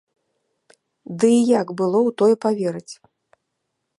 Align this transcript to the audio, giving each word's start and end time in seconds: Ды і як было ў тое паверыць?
Ды 1.23 1.29
і 1.39 1.43
як 1.59 1.67
было 1.83 1.99
ў 2.07 2.17
тое 2.21 2.35
паверыць? 2.47 2.93